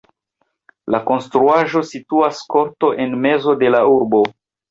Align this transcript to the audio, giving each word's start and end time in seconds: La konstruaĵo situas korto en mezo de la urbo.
La 0.93 1.01
konstruaĵo 1.09 1.83
situas 1.91 2.41
korto 2.55 2.91
en 3.05 3.15
mezo 3.29 3.57
de 3.65 3.73
la 3.77 3.83
urbo. 3.93 4.23